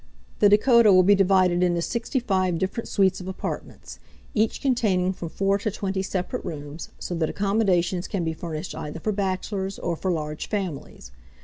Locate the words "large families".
10.09-11.11